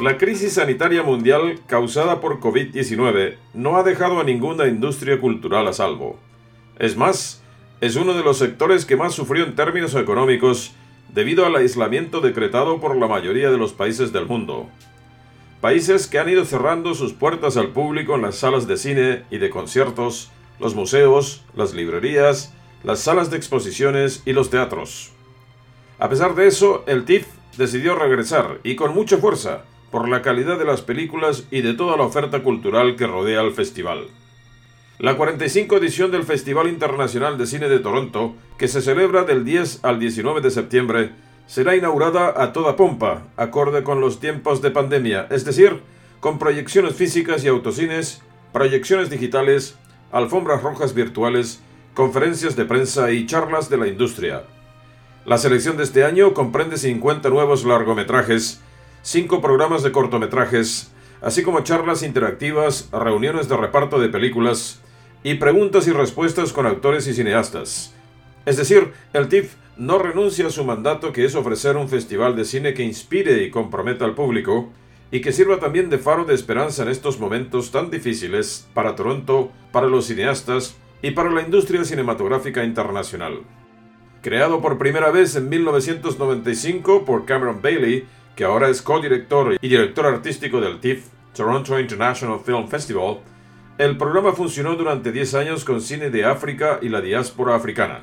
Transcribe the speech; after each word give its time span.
La 0.00 0.16
crisis 0.16 0.54
sanitaria 0.54 1.02
mundial 1.02 1.60
causada 1.66 2.22
por 2.22 2.40
COVID-19 2.40 3.36
no 3.52 3.76
ha 3.76 3.82
dejado 3.82 4.18
a 4.18 4.24
ninguna 4.24 4.66
industria 4.66 5.20
cultural 5.20 5.68
a 5.68 5.74
salvo. 5.74 6.18
Es 6.78 6.96
más, 6.96 7.42
es 7.82 7.96
uno 7.96 8.14
de 8.14 8.22
los 8.22 8.38
sectores 8.38 8.86
que 8.86 8.96
más 8.96 9.12
sufrió 9.12 9.44
en 9.44 9.54
términos 9.54 9.94
económicos 9.94 10.72
debido 11.12 11.44
al 11.44 11.54
aislamiento 11.54 12.22
decretado 12.22 12.80
por 12.80 12.96
la 12.96 13.08
mayoría 13.08 13.50
de 13.50 13.58
los 13.58 13.74
países 13.74 14.10
del 14.10 14.24
mundo. 14.24 14.70
Países 15.60 16.06
que 16.06 16.18
han 16.18 16.30
ido 16.30 16.46
cerrando 16.46 16.94
sus 16.94 17.12
puertas 17.12 17.58
al 17.58 17.68
público 17.68 18.14
en 18.14 18.22
las 18.22 18.36
salas 18.36 18.66
de 18.66 18.78
cine 18.78 19.24
y 19.30 19.36
de 19.36 19.50
conciertos, 19.50 20.30
los 20.58 20.74
museos, 20.74 21.44
las 21.54 21.74
librerías, 21.74 22.54
las 22.84 23.00
salas 23.00 23.30
de 23.30 23.36
exposiciones 23.36 24.22
y 24.24 24.32
los 24.32 24.48
teatros. 24.48 25.12
A 25.98 26.08
pesar 26.08 26.34
de 26.36 26.46
eso, 26.46 26.84
el 26.86 27.04
TIFF 27.04 27.26
decidió 27.58 27.96
regresar 27.96 28.60
y 28.64 28.76
con 28.76 28.94
mucha 28.94 29.18
fuerza 29.18 29.64
por 29.90 30.08
la 30.08 30.22
calidad 30.22 30.58
de 30.58 30.64
las 30.64 30.82
películas 30.82 31.44
y 31.50 31.62
de 31.62 31.74
toda 31.74 31.96
la 31.96 32.04
oferta 32.04 32.42
cultural 32.42 32.96
que 32.96 33.06
rodea 33.06 33.40
al 33.40 33.52
festival. 33.52 34.06
La 34.98 35.16
45 35.16 35.78
edición 35.78 36.10
del 36.10 36.24
Festival 36.24 36.68
Internacional 36.68 37.38
de 37.38 37.46
Cine 37.46 37.68
de 37.68 37.78
Toronto, 37.78 38.34
que 38.58 38.68
se 38.68 38.82
celebra 38.82 39.24
del 39.24 39.44
10 39.44 39.80
al 39.82 39.98
19 39.98 40.42
de 40.42 40.50
septiembre, 40.50 41.10
será 41.46 41.74
inaugurada 41.74 42.34
a 42.36 42.52
toda 42.52 42.76
pompa, 42.76 43.24
acorde 43.36 43.82
con 43.82 44.00
los 44.00 44.20
tiempos 44.20 44.60
de 44.62 44.70
pandemia, 44.70 45.26
es 45.30 45.44
decir, 45.44 45.80
con 46.20 46.38
proyecciones 46.38 46.94
físicas 46.94 47.42
y 47.44 47.48
autocines, 47.48 48.22
proyecciones 48.52 49.08
digitales, 49.08 49.76
alfombras 50.12 50.62
rojas 50.62 50.94
virtuales, 50.94 51.60
conferencias 51.94 52.54
de 52.54 52.66
prensa 52.66 53.10
y 53.10 53.26
charlas 53.26 53.70
de 53.70 53.78
la 53.78 53.88
industria. 53.88 54.44
La 55.24 55.38
selección 55.38 55.76
de 55.76 55.84
este 55.84 56.04
año 56.04 56.34
comprende 56.34 56.76
50 56.76 57.30
nuevos 57.30 57.64
largometrajes, 57.64 58.60
5 59.02 59.40
programas 59.40 59.82
de 59.82 59.92
cortometrajes, 59.92 60.92
así 61.22 61.42
como 61.42 61.60
charlas 61.60 62.02
interactivas, 62.02 62.88
reuniones 62.92 63.48
de 63.48 63.56
reparto 63.56 63.98
de 63.98 64.08
películas, 64.08 64.80
y 65.22 65.34
preguntas 65.34 65.86
y 65.86 65.92
respuestas 65.92 66.52
con 66.52 66.66
actores 66.66 67.06
y 67.06 67.14
cineastas. 67.14 67.94
Es 68.46 68.56
decir, 68.56 68.92
el 69.12 69.28
TIFF 69.28 69.54
no 69.76 69.98
renuncia 69.98 70.46
a 70.46 70.50
su 70.50 70.64
mandato 70.64 71.12
que 71.12 71.24
es 71.24 71.34
ofrecer 71.34 71.76
un 71.76 71.88
festival 71.88 72.36
de 72.36 72.44
cine 72.44 72.74
que 72.74 72.82
inspire 72.82 73.42
y 73.42 73.50
comprometa 73.50 74.04
al 74.04 74.14
público 74.14 74.70
y 75.10 75.20
que 75.20 75.32
sirva 75.32 75.58
también 75.58 75.90
de 75.90 75.98
faro 75.98 76.24
de 76.24 76.34
esperanza 76.34 76.82
en 76.82 76.88
estos 76.88 77.18
momentos 77.18 77.70
tan 77.70 77.90
difíciles 77.90 78.68
para 78.74 78.94
Toronto, 78.94 79.50
para 79.72 79.88
los 79.88 80.06
cineastas 80.06 80.76
y 81.02 81.12
para 81.12 81.30
la 81.30 81.42
industria 81.42 81.84
cinematográfica 81.84 82.64
internacional. 82.64 83.40
Creado 84.22 84.60
por 84.60 84.78
primera 84.78 85.10
vez 85.10 85.34
en 85.36 85.48
1995 85.48 87.04
por 87.04 87.24
Cameron 87.24 87.60
Bailey, 87.62 88.06
que 88.40 88.46
ahora 88.46 88.70
es 88.70 88.80
co-director 88.80 89.58
y 89.60 89.68
director 89.68 90.06
artístico 90.06 90.62
del 90.62 90.80
TIFF, 90.80 91.08
Toronto 91.34 91.78
International 91.78 92.40
Film 92.42 92.68
Festival, 92.68 93.18
el 93.76 93.98
programa 93.98 94.32
funcionó 94.32 94.76
durante 94.76 95.12
10 95.12 95.34
años 95.34 95.62
con 95.62 95.82
cine 95.82 96.08
de 96.08 96.24
África 96.24 96.78
y 96.80 96.88
la 96.88 97.02
diáspora 97.02 97.54
africana. 97.54 98.00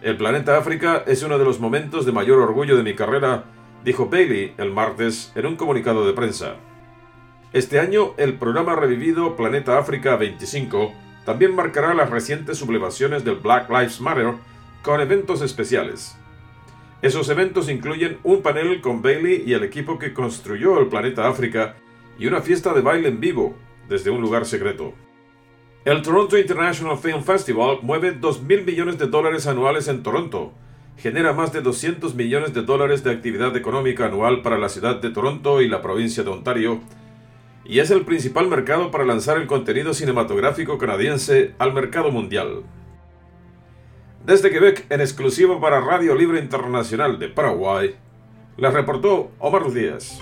El 0.00 0.16
planeta 0.16 0.56
África 0.56 1.04
es 1.06 1.22
uno 1.22 1.36
de 1.36 1.44
los 1.44 1.60
momentos 1.60 2.06
de 2.06 2.12
mayor 2.12 2.38
orgullo 2.38 2.78
de 2.78 2.82
mi 2.82 2.94
carrera, 2.94 3.44
dijo 3.84 4.08
Bailey 4.08 4.54
el 4.56 4.72
martes 4.72 5.32
en 5.34 5.44
un 5.44 5.56
comunicado 5.56 6.06
de 6.06 6.14
prensa. 6.14 6.54
Este 7.52 7.78
año, 7.78 8.14
el 8.16 8.38
programa 8.38 8.74
revivido 8.74 9.36
Planeta 9.36 9.76
África 9.76 10.16
25 10.16 10.94
también 11.26 11.54
marcará 11.54 11.92
las 11.92 12.08
recientes 12.08 12.56
sublevaciones 12.56 13.22
del 13.22 13.34
Black 13.34 13.68
Lives 13.68 14.00
Matter 14.00 14.32
con 14.82 15.02
eventos 15.02 15.42
especiales. 15.42 16.16
Esos 17.00 17.28
eventos 17.28 17.70
incluyen 17.70 18.18
un 18.24 18.42
panel 18.42 18.80
con 18.80 19.02
Bailey 19.02 19.44
y 19.46 19.52
el 19.52 19.62
equipo 19.62 19.98
que 19.98 20.12
construyó 20.12 20.80
el 20.80 20.88
planeta 20.88 21.28
África 21.28 21.76
y 22.18 22.26
una 22.26 22.40
fiesta 22.40 22.74
de 22.74 22.80
baile 22.80 23.08
en 23.08 23.20
vivo, 23.20 23.54
desde 23.88 24.10
un 24.10 24.20
lugar 24.20 24.46
secreto. 24.46 24.94
El 25.84 26.02
Toronto 26.02 26.36
International 26.36 26.98
Film 26.98 27.22
Festival 27.22 27.78
mueve 27.82 28.20
2.000 28.20 28.64
millones 28.64 28.98
de 28.98 29.06
dólares 29.06 29.46
anuales 29.46 29.86
en 29.86 30.02
Toronto, 30.02 30.52
genera 30.96 31.32
más 31.32 31.52
de 31.52 31.60
200 31.60 32.16
millones 32.16 32.52
de 32.52 32.62
dólares 32.62 33.04
de 33.04 33.12
actividad 33.12 33.56
económica 33.56 34.06
anual 34.06 34.42
para 34.42 34.58
la 34.58 34.68
ciudad 34.68 34.96
de 34.96 35.10
Toronto 35.10 35.62
y 35.62 35.68
la 35.68 35.80
provincia 35.80 36.24
de 36.24 36.30
Ontario, 36.30 36.80
y 37.64 37.78
es 37.78 37.92
el 37.92 38.04
principal 38.04 38.48
mercado 38.48 38.90
para 38.90 39.04
lanzar 39.04 39.36
el 39.36 39.46
contenido 39.46 39.94
cinematográfico 39.94 40.78
canadiense 40.78 41.54
al 41.58 41.72
mercado 41.72 42.10
mundial. 42.10 42.64
Desde 44.28 44.50
Quebec, 44.50 44.84
en 44.90 45.00
exclusivo 45.00 45.58
para 45.58 45.80
Radio 45.80 46.14
Libre 46.14 46.38
Internacional 46.38 47.18
de 47.18 47.28
Paraguay, 47.28 47.96
les 48.58 48.72
reportó 48.74 49.30
Omar 49.38 49.72
Díaz. 49.72 50.20